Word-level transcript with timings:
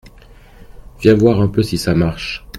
Viens 1.03 1.13
voir 1.13 1.39
un 1.39 1.47
peu 1.47 1.61
si 1.61 1.77
ça 1.77 1.93
marche. 1.93 2.43